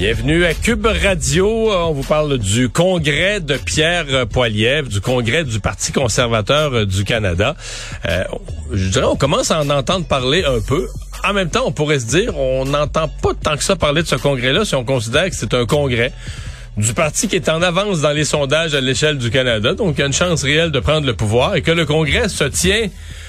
Bienvenue 0.00 0.46
à 0.46 0.54
Cube 0.54 0.86
Radio. 0.86 1.70
On 1.74 1.92
vous 1.92 2.02
parle 2.02 2.38
du 2.38 2.70
congrès 2.70 3.38
de 3.40 3.58
Pierre 3.58 4.26
Poilievre, 4.28 4.88
du 4.88 5.02
congrès 5.02 5.44
du 5.44 5.60
Parti 5.60 5.92
conservateur 5.92 6.86
du 6.86 7.04
Canada. 7.04 7.54
Euh, 8.08 8.24
je 8.72 8.88
dirais, 8.88 9.04
on 9.04 9.16
commence 9.16 9.50
à 9.50 9.60
en 9.60 9.68
entendre 9.68 10.06
parler 10.06 10.42
un 10.42 10.62
peu. 10.66 10.88
En 11.22 11.34
même 11.34 11.50
temps, 11.50 11.64
on 11.66 11.72
pourrait 11.72 12.00
se 12.00 12.06
dire, 12.06 12.34
on 12.38 12.64
n'entend 12.64 13.08
pas 13.08 13.32
tant 13.34 13.58
que 13.58 13.62
ça 13.62 13.76
parler 13.76 14.00
de 14.02 14.06
ce 14.06 14.14
congrès-là 14.14 14.64
si 14.64 14.74
on 14.74 14.84
considère 14.84 15.28
que 15.28 15.36
c'est 15.36 15.52
un 15.52 15.66
congrès 15.66 16.14
du 16.78 16.94
parti 16.94 17.28
qui 17.28 17.36
est 17.36 17.50
en 17.50 17.60
avance 17.60 18.00
dans 18.00 18.12
les 18.12 18.24
sondages 18.24 18.74
à 18.74 18.80
l'échelle 18.80 19.18
du 19.18 19.28
Canada, 19.28 19.74
donc 19.74 19.96
il 19.98 20.00
y 20.00 20.02
a 20.02 20.06
une 20.06 20.14
chance 20.14 20.42
réelle 20.44 20.70
de 20.70 20.80
prendre 20.80 21.06
le 21.06 21.12
pouvoir 21.12 21.56
et 21.56 21.60
que 21.60 21.72
le 21.72 21.84
congrès 21.84 22.30
se 22.30 22.44
tient 22.44 22.88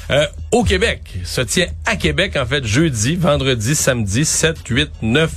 euh, 0.10 0.26
au 0.52 0.64
Québec. 0.64 1.02
Se 1.24 1.42
tient 1.42 1.68
à 1.86 1.96
Québec, 1.96 2.36
en 2.36 2.46
fait, 2.46 2.66
jeudi, 2.66 3.16
vendredi, 3.16 3.74
samedi, 3.74 4.26
7, 4.26 4.58
8, 4.68 4.90
9 5.02 5.32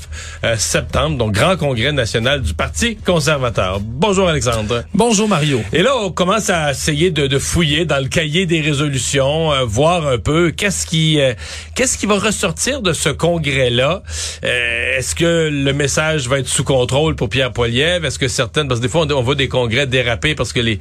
septembre. 0.58 1.16
Donc, 1.16 1.32
grand 1.32 1.56
congrès 1.56 1.92
national 1.92 2.42
du 2.42 2.52
Parti 2.52 2.96
conservateur. 2.96 3.78
Bonjour, 3.80 4.28
Alexandre. 4.28 4.82
Bonjour, 4.92 5.28
Mario. 5.28 5.60
Et 5.72 5.82
là, 5.82 5.92
on 5.96 6.10
commence 6.10 6.50
à 6.50 6.72
essayer 6.72 7.12
de, 7.12 7.28
de 7.28 7.38
fouiller 7.38 7.84
dans 7.84 8.02
le 8.02 8.08
cahier 8.08 8.46
des 8.46 8.60
résolutions, 8.60 9.52
euh, 9.52 9.64
voir 9.64 10.06
un 10.06 10.18
peu 10.18 10.50
qu'est-ce 10.50 10.86
qui 10.86 11.20
euh, 11.20 11.34
qu'est-ce 11.76 11.96
qui 11.96 12.06
va 12.06 12.18
ressortir 12.18 12.82
de 12.82 12.92
ce 12.92 13.08
congrès-là. 13.08 14.02
Est-ce 14.42 15.14
que 15.14 15.48
le 15.48 15.72
message 15.72 16.28
va 16.28 16.40
être 16.40 16.48
sous 16.48 16.64
contrôle 16.64 17.14
pour 17.14 17.28
Pierre 17.28 17.52
Poilievre? 17.52 18.04
Est-ce 18.04 18.18
que 18.18 18.28
certaines... 18.28 18.68
Parce 18.68 18.80
que 18.80 18.86
des 18.86 18.90
fois, 18.90 19.06
on, 19.06 19.10
on 19.12 19.22
voit 19.22 19.34
des 19.34 19.48
congrès 19.48 19.86
déraper 19.86 20.34
parce 20.34 20.52
que 20.52 20.60
les, 20.60 20.80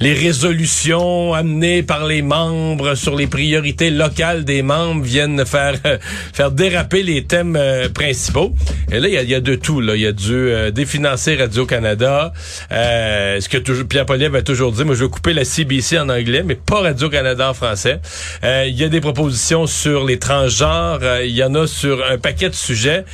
les 0.00 0.14
résolutions 0.14 1.34
amenées 1.34 1.82
par 1.82 2.06
les 2.06 2.22
membres 2.22 2.94
sur 2.94 3.14
les 3.14 3.26
priorités 3.26 3.73
des 3.76 4.62
membres 4.62 5.02
viennent 5.02 5.44
faire 5.44 5.74
faire 6.32 6.50
déraper 6.50 7.02
les 7.02 7.24
thèmes 7.24 7.56
euh, 7.56 7.88
principaux. 7.88 8.54
Et 8.90 9.00
là, 9.00 9.08
il 9.08 9.14
y 9.14 9.18
a, 9.18 9.22
y 9.22 9.34
a, 9.34 9.40
de 9.40 9.54
tout. 9.54 9.80
Là, 9.80 9.96
il 9.96 10.02
y 10.02 10.06
a 10.06 10.12
du 10.12 10.32
euh, 10.32 10.70
définancer 10.70 11.36
Radio 11.36 11.66
Canada. 11.66 12.32
Euh, 12.72 13.40
ce 13.40 13.48
que 13.48 13.58
toujours, 13.58 13.86
Pierre 13.86 14.06
Poliev 14.06 14.34
a 14.34 14.42
toujours 14.42 14.72
dit, 14.72 14.84
moi, 14.84 14.94
je 14.94 15.02
veux 15.02 15.08
couper 15.08 15.32
la 15.32 15.44
CBC 15.44 15.98
en 15.98 16.08
anglais, 16.08 16.42
mais 16.44 16.54
pas 16.54 16.80
Radio 16.80 17.08
Canada 17.08 17.50
en 17.50 17.54
français. 17.54 18.00
Euh, 18.44 18.64
il 18.66 18.74
y 18.74 18.84
a 18.84 18.88
des 18.88 19.00
propositions 19.00 19.66
sur 19.66 20.04
les 20.04 20.18
transgenres. 20.18 21.00
il 21.24 21.34
y 21.34 21.42
en 21.42 21.54
a 21.54 21.66
sur 21.66 22.04
un 22.10 22.18
paquet 22.18 22.48
de 22.48 22.54
sujets 22.54 23.04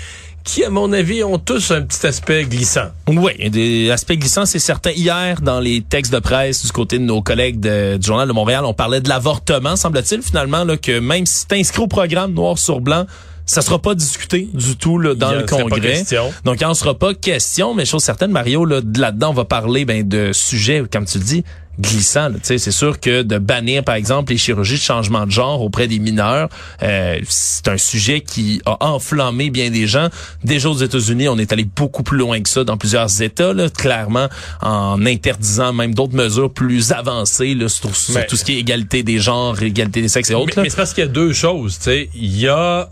qui, 0.45 0.65
à 0.65 0.71
mon 0.71 0.93
avis, 0.93 1.23
ont 1.23 1.39
tous 1.39 1.71
un 1.71 1.83
petit 1.83 2.07
aspect 2.07 2.45
glissant. 2.45 2.89
Oui, 3.09 3.51
des 3.51 3.91
aspects 3.91 4.13
glissants, 4.13 4.47
c'est 4.47 4.59
certain. 4.59 4.91
Hier, 4.91 5.41
dans 5.41 5.61
les 5.61 5.83
textes 5.83 6.13
de 6.13 6.19
presse 6.19 6.65
du 6.65 6.73
côté 6.73 6.99
de 6.99 7.05
nos 7.05 7.23
collègues 7.23 7.61
de, 7.61 7.97
du 7.97 8.07
Journal 8.07 8.27
de 8.27 8.33
Montréal, 8.33 8.65
on 8.65 8.75
parlait 8.75 9.01
de 9.01 9.09
l'avortement, 9.09 9.77
semble-t-il, 9.77 10.23
finalement, 10.23 10.65
là, 10.65 10.77
que 10.77 10.99
même 10.99 11.27
si 11.27 11.45
c'est 11.49 11.59
inscrit 11.59 11.83
au 11.83 11.87
programme 11.87 12.33
noir 12.33 12.59
sur 12.59 12.81
blanc, 12.81 13.07
ça 13.47 13.63
sera 13.63 13.81
pas 13.81 13.97
discuté 13.97 14.49
du 14.55 14.77
tout 14.77 14.99
là, 14.99 15.15
dans 15.15 15.33
le 15.33 15.45
congrès. 15.45 16.05
Donc, 16.45 16.61
il 16.61 16.65
en 16.65 16.75
sera 16.75 16.95
pas 16.95 17.15
question, 17.15 17.75
mais 17.75 17.85
chose 17.85 18.03
certaine, 18.03 18.31
Mario, 18.31 18.65
là, 18.65 18.81
là-dedans, 18.97 19.31
on 19.31 19.35
va 19.35 19.45
parler 19.45 19.85
ben, 19.85 20.07
de 20.07 20.33
sujets, 20.33 20.85
comme 20.91 21.05
tu 21.05 21.19
le 21.19 21.25
dis, 21.25 21.45
glissant. 21.79 22.31
C'est 22.43 22.59
sûr 22.71 23.01
que 23.01 23.23
de 23.23 23.39
bannir, 23.39 23.85
par 23.85 23.95
exemple, 23.95 24.33
les 24.33 24.39
chirurgies 24.39 24.77
de 24.77 24.81
changement 24.81 25.27
de 25.27 25.31
genre 25.31 25.63
auprès 25.63 25.89
des 25.89 25.99
mineurs, 25.99 26.49
euh, 26.83 27.19
c'est 27.29 27.69
un 27.69 27.79
sujet 27.79 28.21
qui 28.21 28.61
a 28.67 28.77
enflammé 28.85 29.51
bien 29.51 29.71
des 29.71 29.87
gens. 29.87 30.09
Déjà 30.45 30.69
aux 30.69 30.77
États-Unis, 30.77 31.29
on 31.29 31.39
est 31.39 31.53
allé 31.53 31.65
beaucoup 31.65 32.03
plus 32.03 32.19
loin 32.19 32.41
que 32.41 32.49
ça 32.49 32.65
dans 32.65 32.77
plusieurs 32.77 33.23
États, 33.23 33.53
là, 33.53 33.69
clairement, 33.71 34.29
en 34.61 35.05
interdisant 35.07 35.73
même 35.73 35.95
d'autres 35.95 36.15
mesures 36.15 36.53
plus 36.53 36.93
avancées 36.93 37.55
là, 37.55 37.69
sur, 37.69 37.91
tout 37.91 38.37
ce 38.37 38.45
qui 38.45 38.53
est 38.53 38.61
égalité 38.61 39.03
des 39.03 39.19
genres, 39.19 39.63
égalité 39.63 40.03
des 40.03 40.09
sexes 40.09 40.31
et 40.31 40.35
autres. 40.35 40.55
Mais, 40.57 40.65
mais 40.65 40.71
c'est 40.71 40.77
parce 40.77 40.93
qu'il 40.93 41.05
y 41.05 41.07
a 41.07 41.11
deux 41.11 41.33
choses. 41.33 41.79
Il 42.15 42.37
y 42.37 42.49
a 42.49 42.91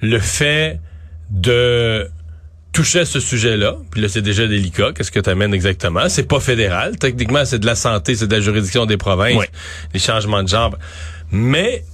le 0.00 0.18
fait 0.18 0.80
de 1.30 2.08
toucher 2.74 3.00
à 3.00 3.06
ce 3.06 3.20
sujet-là, 3.20 3.76
puis 3.90 4.02
là 4.02 4.08
c'est 4.08 4.20
déjà 4.20 4.46
délicat, 4.46 4.92
qu'est-ce 4.94 5.10
que 5.10 5.20
tu 5.20 5.30
amènes 5.30 5.54
exactement? 5.54 6.08
C'est 6.08 6.28
pas 6.28 6.40
fédéral, 6.40 6.98
techniquement 6.98 7.44
c'est 7.46 7.60
de 7.60 7.66
la 7.66 7.76
santé, 7.76 8.16
c'est 8.16 8.26
de 8.26 8.34
la 8.34 8.40
juridiction 8.40 8.84
des 8.84 8.98
provinces, 8.98 9.44
les 9.94 10.00
changements 10.00 10.42
de 10.42 10.48
genre. 10.48 10.76
Mais 11.30 11.84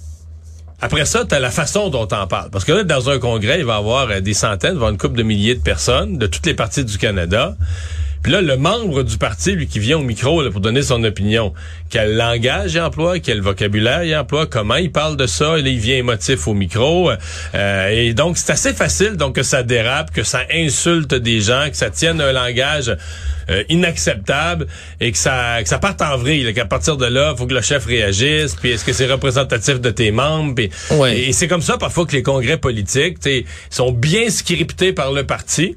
après 0.81 1.05
ça, 1.05 1.25
tu 1.27 1.35
as 1.35 1.41
la 1.41 1.51
façon 1.51 1.91
dont 1.91 2.09
on 2.11 2.27
parle. 2.27 2.51
Parce 2.51 2.65
que 2.65 2.73
là, 2.73 2.85
dans 2.85 3.11
un 3.11 3.19
congrès, 3.19 3.59
il 3.59 3.67
va 3.67 3.75
y 3.75 3.79
avoir 3.79 4.11
euh, 4.11 4.21
des 4.21 4.33
centaines, 4.33 4.79
voire 4.79 4.91
une 4.91 4.97
couple 4.97 5.19
de 5.19 5.23
milliers 5.23 5.55
de 5.55 5.63
personnes 5.63 6.17
de 6.17 6.27
toutes 6.27 6.47
les 6.47 6.55
parties 6.55 6.85
du 6.85 6.97
Canada. 6.97 7.55
Puis 8.23 8.33
là, 8.33 8.43
le 8.43 8.57
membre 8.57 9.03
du 9.03 9.17
parti, 9.17 9.53
lui, 9.53 9.67
qui 9.67 9.79
vient 9.79 9.99
au 9.99 10.03
micro 10.03 10.43
là, 10.43 10.51
pour 10.51 10.61
donner 10.61 10.83
son 10.83 11.03
opinion, 11.05 11.55
quel 11.89 12.17
langage 12.17 12.75
il 12.75 12.81
emploie, 12.81 13.19
quel 13.19 13.41
vocabulaire 13.41 14.05
il 14.05 14.15
emploie, 14.15 14.47
comment 14.47 14.77
il 14.77 14.93
parle 14.93 15.17
de 15.17 15.27
ça, 15.27 15.59
et 15.59 15.63
là, 15.63 15.69
il 15.69 15.79
vient 15.79 15.97
émotif 15.97 16.47
au 16.47 16.55
micro. 16.55 17.11
Euh, 17.55 17.89
et 17.89 18.13
donc, 18.13 18.37
c'est 18.37 18.53
assez 18.53 18.75
facile 18.75 19.17
donc 19.17 19.37
que 19.37 19.43
ça 19.43 19.63
dérape, 19.63 20.13
que 20.13 20.23
ça 20.23 20.43
insulte 20.53 21.15
des 21.15 21.41
gens, 21.41 21.69
que 21.71 21.77
ça 21.77 21.91
tienne 21.91 22.21
un 22.21 22.33
langage 22.33 22.95
euh, 23.51 23.65
inacceptable 23.69 24.67
et 25.01 25.11
que 25.13 25.19
ça, 25.19 25.63
que 25.63 25.69
ça 25.69 25.79
parte 25.79 26.03
en 26.03 26.17
vrille. 26.17 26.53
Qu'à 26.55 26.67
partir 26.67 26.97
de 26.97 27.07
là, 27.07 27.35
faut 27.37 27.47
que 27.47 27.55
le 27.55 27.63
chef 27.63 27.87
réagisse. 27.87 28.55
Puis 28.55 28.71
est-ce 28.71 28.85
que 28.85 28.93
c'est 28.93 29.11
représentatif 29.11 29.81
de 29.81 29.91
tes 29.91 30.11
membres? 30.11 30.55
Puis, 30.55 30.71
Et, 31.09 31.33
c'est 31.33 31.49
comme 31.49 31.63
ça 31.63 31.79
parfois 31.79 32.07
que 32.07 32.13
les 32.13 32.23
congrès 32.23 32.59
politiques 32.59 33.17
sont 33.71 33.93
bien 33.93 34.29
scriptés 34.31 34.93
par 34.93 35.13
le 35.13 35.25
parti. 35.25 35.75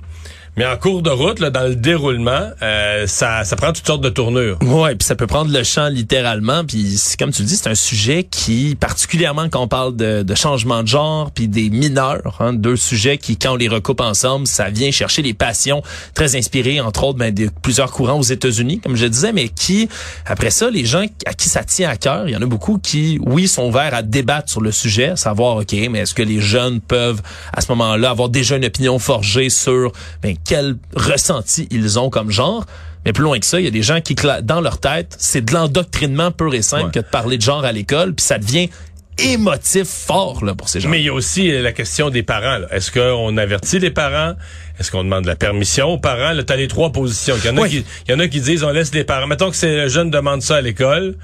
Mais 0.55 0.67
en 0.67 0.77
cours 0.77 1.01
de 1.01 1.09
route, 1.09 1.39
là, 1.39 1.49
dans 1.49 1.63
le 1.63 1.75
déroulement, 1.75 2.51
euh, 2.61 3.07
ça, 3.07 3.43
ça 3.43 3.55
prend 3.55 3.73
toutes 3.73 3.87
sortes 3.87 4.03
de 4.03 4.09
tournures. 4.09 4.59
Ouais, 4.61 4.93
puis 4.93 5.03
ça 5.03 5.15
peut 5.15 5.25
prendre 5.25 5.51
le 5.51 5.63
champ 5.63 5.87
littéralement. 5.87 6.63
Puis 6.63 6.99
comme 7.17 7.31
tu 7.31 7.41
le 7.41 7.47
dis, 7.47 7.57
c'est 7.57 7.69
un 7.69 7.75
sujet 7.75 8.23
qui, 8.23 8.77
particulièrement 8.79 9.49
quand 9.49 9.61
on 9.61 9.67
parle 9.67 9.95
de, 9.95 10.21
de 10.21 10.35
changement 10.35 10.83
de 10.83 10.87
genre, 10.87 11.31
puis 11.31 11.47
des 11.47 11.71
mineurs, 11.71 12.37
hein, 12.39 12.53
deux 12.53 12.75
sujets 12.75 13.17
qui, 13.17 13.35
quand 13.35 13.53
on 13.53 13.55
les 13.55 13.67
recoupe 13.67 13.99
ensemble, 13.99 14.45
ça 14.45 14.69
vient 14.69 14.91
chercher 14.91 15.23
les 15.23 15.33
passions 15.33 15.81
très 16.13 16.35
inspirées, 16.35 16.79
entre 16.79 17.03
autres, 17.05 17.17
ben, 17.17 17.33
de 17.33 17.49
plusieurs 17.63 17.91
courants 17.91 18.19
aux 18.19 18.21
États-Unis, 18.21 18.79
comme 18.79 18.95
je 18.95 19.07
disais, 19.07 19.33
mais 19.33 19.49
qui, 19.49 19.89
après 20.27 20.51
ça, 20.51 20.69
les 20.69 20.85
gens 20.85 21.03
à 21.25 21.33
qui 21.33 21.49
ça 21.49 21.63
tient 21.63 21.89
à 21.89 21.95
cœur, 21.95 22.27
il 22.27 22.31
y 22.31 22.37
en 22.37 22.41
a 22.43 22.45
beaucoup 22.45 22.77
qui, 22.77 23.19
oui, 23.25 23.47
sont 23.47 23.69
ouverts 23.69 23.95
à 23.95 24.03
débattre 24.03 24.51
sur 24.51 24.61
le 24.61 24.71
sujet, 24.71 25.15
savoir, 25.15 25.57
ok, 25.57 25.73
mais 25.89 25.99
est-ce 25.99 26.13
que 26.13 26.21
les 26.21 26.41
jeunes 26.41 26.79
peuvent 26.79 27.23
à 27.53 27.61
ce 27.61 27.71
moment-là 27.71 28.11
avoir 28.11 28.29
déjà 28.29 28.55
une 28.55 28.65
opinion 28.65 28.99
forgée 28.99 29.49
sur 29.49 29.91
ben, 30.21 30.35
quel 30.45 30.77
ressenti 30.95 31.67
ils 31.71 31.99
ont 31.99 32.09
comme 32.09 32.31
genre. 32.31 32.65
Mais 33.05 33.11
plus 33.11 33.23
loin 33.23 33.39
que 33.39 33.45
ça, 33.45 33.59
il 33.59 33.65
y 33.65 33.67
a 33.67 33.71
des 33.71 33.83
gens 33.83 33.99
qui, 33.99 34.15
dans 34.43 34.61
leur 34.61 34.79
tête, 34.79 35.15
c'est 35.19 35.41
de 35.41 35.53
l'endoctrinement 35.53 36.31
pur 36.31 36.53
et 36.53 36.61
simple 36.61 36.91
que 36.91 36.99
de 36.99 37.05
parler 37.05 37.37
de 37.37 37.41
genre 37.41 37.65
à 37.65 37.71
l'école, 37.71 38.13
puis 38.13 38.25
ça 38.25 38.37
devient 38.37 38.69
émotif 39.17 39.87
fort 39.87 40.43
là 40.43 40.55
pour 40.55 40.69
ces 40.69 40.79
gens. 40.79 40.89
Mais 40.89 41.01
il 41.01 41.05
y 41.05 41.09
a 41.09 41.13
aussi 41.13 41.51
la 41.61 41.71
question 41.71 42.09
des 42.09 42.23
parents. 42.23 42.61
Est-ce 42.71 42.91
qu'on 42.91 43.37
avertit 43.37 43.79
les 43.79 43.91
parents? 43.91 44.33
Est-ce 44.79 44.89
qu'on 44.89 45.03
demande 45.03 45.25
la 45.25 45.35
permission 45.35 45.89
aux 45.89 45.97
parents? 45.97 46.33
Tu 46.35 46.51
as 46.51 46.55
les 46.55 46.67
trois 46.67 46.91
positions. 46.91 47.35
Il 47.43 47.45
y 47.45 47.49
en 47.49 47.57
a 47.57 47.67
qui, 47.67 47.85
il 48.07 48.11
y 48.11 48.15
en 48.15 48.19
a 48.19 48.27
qui 48.27 48.41
disent 48.41 48.63
on 48.63 48.71
laisse 48.71 48.93
les 48.93 49.03
parents. 49.03 49.27
Mettons 49.27 49.51
que 49.51 49.55
c'est 49.55 49.75
le 49.75 49.87
jeune 49.87 50.09
demande 50.09 50.41
ça 50.41 50.55
à 50.55 50.61
l'école, 50.61 51.15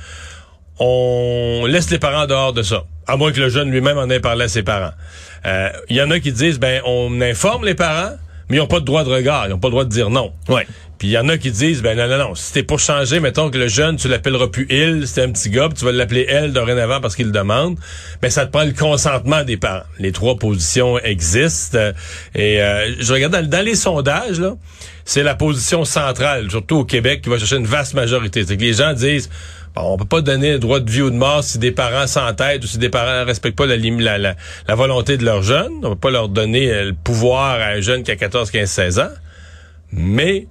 on 0.80 1.66
laisse 1.68 1.90
les 1.90 2.00
parents 2.00 2.28
dehors 2.28 2.54
de 2.54 2.62
ça, 2.62 2.84
à 3.08 3.18
moins 3.18 3.32
que 3.32 3.40
le 3.40 3.50
jeune 3.50 3.72
lui-même 3.72 3.98
en 3.98 4.10
ait 4.10 4.20
parlé 4.20 4.46
à 4.46 4.48
ses 4.50 4.64
parents. 4.64 4.94
Euh, 5.46 5.70
il 5.90 5.96
y 5.96 6.02
en 6.02 6.12
a 6.12 6.20
qui 6.20 6.32
disent 6.32 6.60
ben 6.60 6.82
on 6.86 7.22
informe 7.22 7.66
les 7.66 7.76
parents 7.76 8.12
mais 8.50 8.58
ils 8.58 8.60
n'ont 8.60 8.68
pas 8.68 8.80
de 8.80 8.86
droit 8.86 9.04
de 9.04 9.10
regard, 9.10 9.46
ils 9.48 9.50
n'ont 9.50 9.60
pas 9.60 9.68
le 9.68 9.74
droit 9.74 9.86
de 9.86 9.90
dire 9.90 10.10
non. 10.10 10.32
Ouais. 10.48 10.66
Puis 10.98 11.08
il 11.08 11.12
y 11.12 11.18
en 11.18 11.30
a 11.30 11.38
qui 11.38 11.50
disent, 11.50 11.82
ben 11.82 11.98
non, 11.98 12.10
non, 12.10 12.18
non, 12.18 12.36
si 12.36 12.52
t'es 12.52 12.62
pour 12.62 12.80
changer, 12.80 13.22
mettons 13.22 13.50
que 13.50 13.58
le 13.58 13.70
jeune, 13.70 13.96
tu 13.96 14.10
l'appelleras 14.10 14.48
plus 14.48 14.68
il, 14.70 15.08
c'est 15.08 15.24
un 15.24 15.32
petit 15.32 15.50
gars, 15.50 15.70
tu 15.74 15.86
vas 15.86 15.94
l'appeler 15.94 16.26
elle 16.28 16.52
dorénavant 16.52 17.00
parce 17.00 17.16
qu'il 17.16 17.28
le 17.28 17.32
demande, 17.32 17.78
ben 18.22 18.30
ça 18.30 18.46
te 18.46 18.52
prend 18.52 18.66
le 18.66 18.74
consentement 18.74 19.46
des 19.46 19.56
parents. 19.56 19.86
Les 19.98 20.12
trois 20.12 20.36
positions 20.36 21.00
existent. 21.00 21.78
Et 22.36 22.62
euh, 22.62 22.94
je 23.00 23.14
regarde 23.14 23.48
dans, 23.48 23.66
les 23.66 23.76
sondages, 23.76 24.42
là, 24.42 24.56
c'est 25.06 25.24
la 25.24 25.36
position 25.36 25.86
centrale, 25.86 26.52
surtout 26.52 26.80
au 26.80 26.86
Québec, 26.86 27.22
qui 27.22 27.30
va 27.30 27.38
chercher 27.38 27.56
une 27.56 27.66
vaste 27.66 27.94
majorité. 27.94 28.44
C'est 28.46 28.58
que 28.58 28.62
les 28.62 28.74
gens 28.74 28.92
disent, 28.92 29.30
on 29.76 29.98
peut 29.98 30.06
pas 30.06 30.22
donner 30.22 30.54
le 30.54 30.60
droit 30.60 30.80
de 30.80 30.90
vie 30.90 31.02
ou 31.02 31.10
de 31.10 31.16
mort 31.16 31.44
si 31.44 31.58
des 31.58 31.72
parents 31.72 32.08
s'entêtent 32.08 32.64
ou 32.64 32.68
si 32.68 32.78
des 32.78 32.90
parents 32.90 33.26
respectent 33.26 33.58
pas 33.58 33.66
la, 33.66 34.18
la, 34.18 34.76
volonté 34.76 35.18
de 35.18 35.26
leur 35.26 35.42
jeune. 35.42 35.72
On 35.84 35.92
peut 35.92 35.96
pas 35.96 36.12
leur 36.12 36.30
donner 36.30 36.72
euh, 36.72 36.86
le 36.86 36.94
pouvoir 36.94 37.60
à 37.60 37.66
un 37.68 37.82
jeune 37.82 38.04
qui 38.04 38.12
a 38.12 38.16
14, 38.16 38.52
15, 38.52 38.70
16 38.70 39.00
ans. 39.00 39.10
Mais 39.92 40.48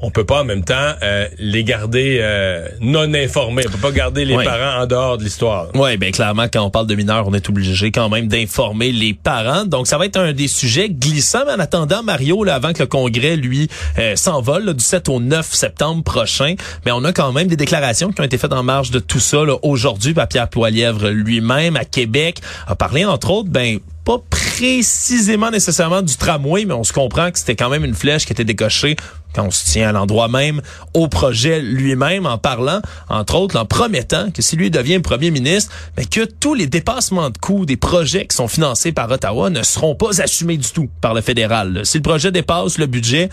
on 0.00 0.10
peut 0.10 0.24
pas 0.24 0.42
en 0.42 0.44
même 0.44 0.64
temps 0.64 0.92
euh, 1.02 1.26
les 1.38 1.64
garder 1.64 2.18
euh, 2.20 2.68
non 2.80 3.12
informés. 3.14 3.64
On 3.66 3.70
peut 3.70 3.78
pas 3.78 3.92
garder 3.92 4.24
les 4.24 4.36
parents 4.36 4.82
en 4.82 4.86
dehors 4.86 5.16
de 5.16 5.24
l'histoire. 5.24 5.68
Oui, 5.74 5.96
bien 5.96 6.10
clairement, 6.10 6.46
quand 6.52 6.62
on 6.62 6.70
parle 6.70 6.86
de 6.86 6.94
mineurs, 6.94 7.26
on 7.26 7.32
est 7.32 7.48
obligé 7.48 7.90
quand 7.90 8.08
même 8.08 8.28
d'informer 8.28 8.92
les 8.92 9.14
parents. 9.14 9.64
Donc, 9.64 9.86
ça 9.86 9.96
va 9.96 10.04
être 10.06 10.18
un 10.18 10.32
des 10.32 10.48
sujets 10.48 10.90
glissants. 10.90 11.44
Mais 11.46 11.52
en 11.52 11.60
attendant, 11.60 12.02
Mario, 12.02 12.44
là, 12.44 12.56
avant 12.56 12.72
que 12.72 12.80
le 12.80 12.86
Congrès, 12.86 13.36
lui, 13.36 13.68
euh, 13.98 14.16
s'envole 14.16 14.74
du 14.74 14.84
7 14.84 15.08
au 15.08 15.18
9 15.18 15.46
septembre 15.54 16.02
prochain, 16.02 16.56
mais 16.84 16.92
on 16.92 17.04
a 17.04 17.12
quand 17.12 17.32
même 17.32 17.48
des 17.48 17.56
déclarations 17.56 18.12
qui 18.12 18.20
ont 18.20 18.24
été 18.24 18.36
faites 18.36 18.52
en 18.52 18.62
marge 18.62 18.90
de 18.90 18.98
tout 18.98 19.20
ça 19.20 19.38
aujourd'hui. 19.62 20.14
Pierre 20.28 20.48
Poilièvre 20.48 21.08
lui-même, 21.08 21.76
à 21.76 21.84
Québec, 21.84 22.40
a 22.66 22.74
parlé, 22.74 23.04
entre 23.04 23.30
autres, 23.30 23.48
ben 23.48 23.78
pas 24.06 24.22
précisément 24.30 25.50
nécessairement 25.50 26.00
du 26.00 26.16
tramway, 26.16 26.64
mais 26.64 26.74
on 26.74 26.84
se 26.84 26.92
comprend 26.92 27.32
que 27.32 27.40
c'était 27.40 27.56
quand 27.56 27.68
même 27.68 27.84
une 27.84 27.94
flèche 27.94 28.24
qui 28.24 28.32
était 28.32 28.44
décochée 28.44 28.94
quand 29.34 29.46
on 29.48 29.50
se 29.50 29.64
tient 29.64 29.88
à 29.88 29.92
l'endroit 29.92 30.28
même 30.28 30.62
au 30.94 31.08
projet 31.08 31.60
lui-même 31.60 32.24
en 32.24 32.38
parlant, 32.38 32.80
entre 33.08 33.34
autres, 33.34 33.58
en 33.58 33.66
promettant 33.66 34.30
que 34.30 34.42
si 34.42 34.54
lui 34.54 34.70
devient 34.70 35.00
premier 35.00 35.32
ministre, 35.32 35.72
mais 35.96 36.04
que 36.04 36.24
tous 36.24 36.54
les 36.54 36.68
dépassements 36.68 37.30
de 37.30 37.36
coûts 37.36 37.66
des 37.66 37.76
projets 37.76 38.26
qui 38.26 38.36
sont 38.36 38.46
financés 38.46 38.92
par 38.92 39.10
Ottawa 39.10 39.50
ne 39.50 39.64
seront 39.64 39.96
pas 39.96 40.22
assumés 40.22 40.56
du 40.56 40.68
tout 40.70 40.88
par 41.00 41.12
le 41.12 41.20
fédéral. 41.20 41.80
Si 41.84 41.98
le 41.98 42.02
projet 42.02 42.30
dépasse 42.30 42.78
le 42.78 42.86
budget, 42.86 43.28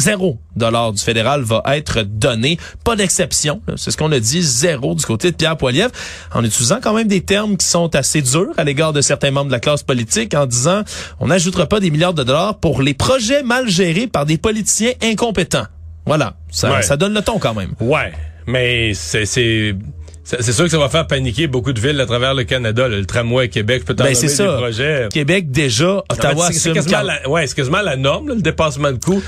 zéro 0.00 0.38
dollar 0.56 0.92
du 0.92 1.02
fédéral 1.02 1.42
va 1.42 1.62
être 1.68 2.02
donné. 2.02 2.58
Pas 2.84 2.96
d'exception. 2.96 3.60
C'est 3.76 3.90
ce 3.90 3.96
qu'on 3.96 4.10
a 4.12 4.20
dit, 4.20 4.42
zéro 4.42 4.94
du 4.94 5.04
côté 5.04 5.30
de 5.30 5.36
Pierre 5.36 5.56
Poilievre, 5.56 5.92
en 6.34 6.44
utilisant 6.44 6.78
quand 6.82 6.94
même 6.94 7.08
des 7.08 7.20
termes 7.20 7.56
qui 7.56 7.66
sont 7.66 7.94
assez 7.94 8.22
durs 8.22 8.52
à 8.56 8.64
l'égard 8.64 8.92
de 8.92 9.00
certains 9.00 9.30
membres 9.30 9.48
de 9.48 9.52
la 9.52 9.60
classe 9.60 9.82
politique, 9.82 10.34
en 10.34 10.46
disant 10.46 10.82
on 11.20 11.28
n'ajoutera 11.28 11.66
pas 11.66 11.80
des 11.80 11.90
milliards 11.90 12.14
de 12.14 12.24
dollars 12.24 12.58
pour 12.58 12.82
les 12.82 12.94
projets 12.94 13.42
mal 13.42 13.68
gérés 13.68 14.06
par 14.06 14.26
des 14.26 14.38
politiciens 14.38 14.92
incompétents. 15.02 15.66
Voilà, 16.06 16.34
ça, 16.50 16.82
ça 16.82 16.96
donne 16.96 17.14
le 17.14 17.22
ton 17.22 17.38
quand 17.38 17.54
même. 17.54 17.74
Ouais, 17.80 18.12
mais 18.46 18.94
c'est 18.94 19.76
c'est 20.22 20.52
sûr 20.52 20.64
que 20.64 20.70
ça 20.70 20.78
va 20.78 20.88
faire 20.88 21.06
paniquer 21.06 21.46
beaucoup 21.46 21.72
de 21.72 21.80
villes 21.80 22.00
à 22.00 22.06
travers 22.06 22.34
le 22.34 22.44
Canada. 22.44 22.88
le 22.88 23.04
tramway 23.04 23.48
Québec 23.48 23.84
peut 23.84 23.94
ben, 23.94 24.14
c'est 24.14 24.28
ça. 24.28 24.46
des 24.46 24.62
projets. 24.62 25.08
Québec 25.12 25.50
déjà, 25.50 26.04
Ottawa 26.08 26.50
c'est 26.52 26.72
quasiment, 26.72 27.02
la, 27.02 27.28
ouais, 27.28 27.46
quasiment 27.48 27.80
la 27.80 27.96
norme, 27.96 28.28
le 28.28 28.36
dépassement 28.36 28.92
de 28.92 28.98
coûts. 28.98 29.22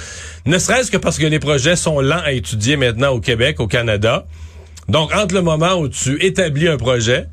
Ne 0.47 0.59
serait-ce 0.59 0.91
que 0.91 0.97
parce 0.97 1.19
que 1.19 1.27
les 1.27 1.39
projets 1.39 1.77
sont 1.77 2.01
lents 2.01 2.23
à 2.25 2.33
étudier 2.33 2.77
maintenant 2.77 3.11
au 3.11 3.21
Québec, 3.21 3.61
au 3.61 3.67
Canada. 3.67 4.27
Donc, 4.89 5.15
entre 5.15 5.35
le 5.35 5.43
moment 5.43 5.75
où 5.75 5.89
tu 5.89 6.23
établis 6.25 6.69
un 6.69 6.77
projet, 6.77 7.27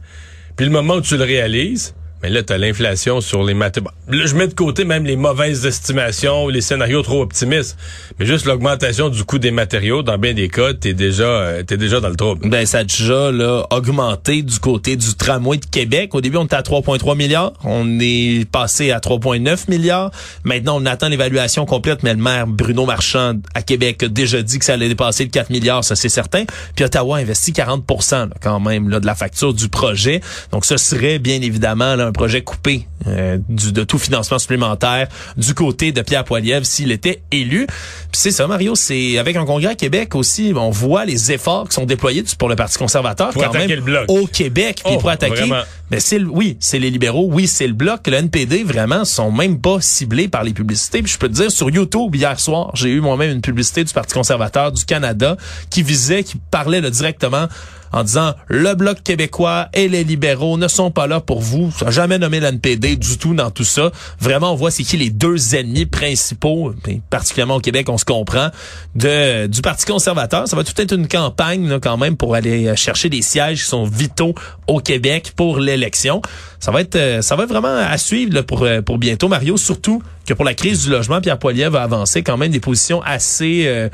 puis 0.55 0.65
le 0.65 0.71
moment 0.71 0.95
où 0.95 1.01
tu 1.01 1.17
le 1.17 1.23
réalises, 1.23 1.95
mais 2.21 2.29
là, 2.29 2.43
tu 2.43 2.53
as 2.53 2.57
l'inflation 2.57 3.21
sur 3.21 3.43
les 3.43 3.53
matériaux. 3.53 3.89
Là, 4.09 4.25
je 4.25 4.35
mets 4.35 4.47
de 4.47 4.53
côté 4.53 4.85
même 4.85 5.05
les 5.05 5.15
mauvaises 5.15 5.65
estimations, 5.65 6.47
les 6.47 6.61
scénarios 6.61 7.01
trop 7.01 7.21
optimistes. 7.21 7.77
Mais 8.19 8.25
juste 8.25 8.45
l'augmentation 8.45 9.09
du 9.09 9.23
coût 9.23 9.39
des 9.39 9.51
matériaux, 9.51 10.01
dans 10.01 10.17
bien 10.17 10.33
des 10.33 10.49
cas, 10.49 10.73
t'es 10.73 10.93
déjà, 10.93 11.23
euh, 11.23 11.63
t'es 11.63 11.77
déjà 11.77 11.99
dans 11.99 12.09
le 12.09 12.15
trouble. 12.15 12.49
Ben, 12.49 12.65
ça 12.65 12.79
a 12.79 12.83
déjà 12.83 13.31
là, 13.31 13.65
augmenté 13.71 14.41
du 14.41 14.59
côté 14.59 14.95
du 14.95 15.13
tramway 15.15 15.57
de 15.57 15.65
Québec. 15.65 16.15
Au 16.15 16.21
début, 16.21 16.37
on 16.37 16.45
était 16.45 16.55
à 16.55 16.61
3,3 16.61 17.15
milliards. 17.15 17.53
On 17.63 17.99
est 17.99 18.49
passé 18.49 18.91
à 18.91 18.99
3,9 18.99 19.69
milliards. 19.69 20.11
Maintenant, 20.43 20.77
on 20.81 20.85
attend 20.85 21.07
l'évaluation 21.07 21.65
complète, 21.65 22.03
mais 22.03 22.13
le 22.13 22.21
maire 22.21 22.47
Bruno 22.47 22.85
Marchand 22.85 23.35
à 23.53 23.61
Québec 23.61 24.03
a 24.03 24.07
déjà 24.07 24.41
dit 24.41 24.59
que 24.59 24.65
ça 24.65 24.73
allait 24.73 24.87
dépasser 24.87 25.23
le 25.23 25.29
4 25.29 25.49
milliards, 25.49 25.83
ça 25.83 25.95
c'est 25.95 26.09
certain. 26.09 26.45
Puis 26.75 26.85
Ottawa 26.85 27.17
investit 27.17 27.51
40% 27.51 28.29
quand 28.41 28.59
même 28.59 28.89
là, 28.89 28.99
de 28.99 29.05
la 29.05 29.15
facture 29.15 29.53
du 29.53 29.69
projet. 29.69 30.21
Donc, 30.51 30.65
ce 30.65 30.77
serait 30.77 31.19
bien 31.19 31.41
évidemment 31.41 31.95
là, 31.95 32.08
un 32.09 32.11
projet 32.11 32.41
coupé 32.41 32.87
euh, 33.07 33.37
du, 33.47 33.71
de 33.71 33.83
tout 33.83 33.97
financement 33.97 34.39
supplémentaire 34.39 35.07
du 35.37 35.53
côté 35.53 35.91
de 35.91 36.01
Pierre 36.01 36.23
Poilievre 36.23 36.65
s'il 36.65 36.91
était 36.91 37.21
élu. 37.31 37.67
Puis 37.67 38.13
c'est 38.13 38.31
ça, 38.31 38.47
Mario, 38.47 38.75
c'est 38.75 39.17
avec 39.17 39.35
un 39.35 39.45
congrès 39.45 39.71
à 39.71 39.75
Québec 39.75 40.15
aussi, 40.15 40.51
on 40.55 40.71
voit 40.71 41.05
les 41.05 41.31
efforts 41.31 41.69
qui 41.69 41.75
sont 41.75 41.85
déployés 41.85 42.23
pour 42.37 42.49
le 42.49 42.55
Parti 42.55 42.77
conservateur 42.77 43.29
pour 43.29 43.43
quand 43.43 43.53
même 43.53 43.69
le 43.69 43.81
bloc. 43.81 44.05
au 44.07 44.25
Québec 44.25 44.81
puis 44.83 44.95
oh, 44.95 44.99
pour 44.99 45.09
attaquer. 45.09 45.49
Mais 45.91 45.99
c'est 45.99 46.19
oui, 46.21 46.57
c'est 46.59 46.77
les 46.77 46.91
libéraux, 46.91 47.27
oui, 47.31 47.47
c'est 47.47 47.65
le 47.65 47.73
bloc. 47.73 48.05
Le 48.07 48.17
NPD 48.17 48.63
vraiment 48.63 49.05
sont 49.05 49.31
même 49.31 49.59
pas 49.59 49.81
ciblés 49.81 50.27
par 50.27 50.43
les 50.43 50.53
publicités. 50.53 51.01
Puis 51.01 51.11
je 51.11 51.17
peux 51.17 51.27
te 51.27 51.33
dire 51.33 51.51
sur 51.51 51.69
YouTube 51.69 52.15
hier 52.15 52.39
soir, 52.39 52.71
j'ai 52.75 52.89
eu 52.89 53.01
moi-même 53.01 53.31
une 53.31 53.41
publicité 53.41 53.83
du 53.83 53.93
Parti 53.93 54.13
conservateur 54.13 54.71
du 54.71 54.85
Canada 54.85 55.37
qui 55.69 55.81
visait, 55.81 56.23
qui 56.23 56.37
parlait 56.51 56.81
directement 56.89 57.47
en 57.91 58.03
disant 58.03 58.33
le 58.47 58.73
bloc 58.75 59.03
québécois 59.03 59.69
et 59.73 59.87
les 59.87 60.03
libéraux 60.03 60.57
ne 60.57 60.67
sont 60.67 60.91
pas 60.91 61.07
là 61.07 61.19
pour 61.19 61.41
vous. 61.41 61.71
Ça 61.71 61.85
n'a 61.85 61.91
jamais 61.91 62.17
nommé 62.17 62.39
l'NPD 62.39 62.95
du 62.95 63.17
tout 63.17 63.33
dans 63.33 63.51
tout 63.51 63.63
ça. 63.63 63.91
Vraiment, 64.19 64.53
on 64.53 64.55
voit 64.55 64.71
c'est 64.71 64.83
qui 64.83 64.97
les 64.97 65.09
deux 65.09 65.55
ennemis 65.55 65.85
principaux, 65.85 66.73
particulièrement 67.09 67.55
au 67.55 67.59
Québec, 67.59 67.89
on 67.89 67.97
se 67.97 68.05
comprend, 68.05 68.49
du 68.95 69.61
Parti 69.61 69.85
conservateur. 69.85 70.47
Ça 70.47 70.55
va 70.55 70.63
tout 70.63 70.79
être 70.81 70.93
une 70.93 71.07
campagne 71.07 71.79
quand 71.79 71.97
même 71.97 72.17
pour 72.17 72.35
aller 72.35 72.67
euh, 72.67 72.75
chercher 72.75 73.09
des 73.09 73.21
sièges 73.21 73.63
qui 73.63 73.69
sont 73.69 73.83
vitaux 73.83 74.33
au 74.67 74.79
Québec 74.79 75.33
pour 75.35 75.59
l'élection. 75.59 76.21
Ça 76.59 76.71
va 76.71 76.81
être 76.81 76.95
euh, 76.95 77.21
ça 77.21 77.35
va 77.35 77.45
vraiment 77.45 77.75
à 77.75 77.97
suivre 77.97 78.43
euh, 78.61 78.81
pour 78.81 78.97
bientôt 78.97 79.27
Mario, 79.27 79.57
surtout 79.57 80.01
que 80.25 80.33
pour 80.33 80.45
la 80.45 80.53
crise 80.53 80.83
du 80.83 80.91
logement, 80.91 81.21
Pierre 81.21 81.39
Poilievre 81.39 81.73
va 81.73 81.83
avancer 81.83 82.21
quand 82.21 82.37
même 82.37 82.51
des 82.51 82.59
positions 82.59 83.01
assez 83.01 83.89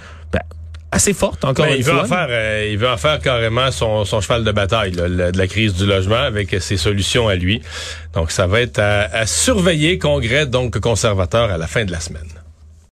assez 0.95 1.13
forte 1.13 1.43
encore 1.43 1.65
ben, 1.65 1.75
il 1.77 1.83
veut 1.83 1.93
En 1.93 2.05
faire, 2.05 2.27
euh, 2.29 2.69
il 2.71 2.77
veut 2.77 2.89
en 2.89 2.97
faire 2.97 3.19
carrément 3.19 3.69
son, 3.71 4.05
son 4.05 4.21
cheval 4.21 4.43
de 4.43 4.51
bataille 4.51 4.91
de 4.91 5.37
la 5.37 5.47
crise 5.47 5.73
du 5.73 5.85
logement 5.85 6.15
avec 6.15 6.55
ses 6.59 6.77
solutions 6.77 7.27
à 7.27 7.35
lui. 7.35 7.61
Donc 8.13 8.31
ça 8.31 8.47
va 8.47 8.61
être 8.61 8.79
à, 8.79 9.03
à 9.13 9.25
surveiller 9.25 9.97
congrès 9.97 10.45
donc 10.45 10.79
conservateur 10.79 11.51
à 11.51 11.57
la 11.57 11.67
fin 11.67 11.83
de 11.85 11.91
la 11.91 11.99
semaine. 11.99 12.29